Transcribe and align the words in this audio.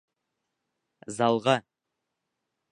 Залға! 1.19 1.55